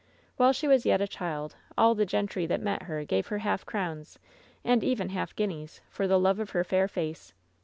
While 0.37 0.51
she 0.51 0.67
was 0.67 0.83
yet 0.83 0.99
a 0.99 1.07
child 1.07 1.57
all 1.77 1.93
the 1.93 2.07
gentry 2.07 2.47
that 2.47 2.59
met 2.59 2.81
her 2.89 3.05
gave 3.05 3.27
her 3.27 3.37
half 3.37 3.67
crowns, 3.67 4.17
and 4.63 4.83
even 4.83 5.09
half 5.09 5.35
guineas, 5.35 5.81
for 5.91 6.07
the 6.07 6.19
love 6.19 6.39
of 6.39 6.49
her 6.57 6.63
fair 6.63 6.87
face. 6.87 7.33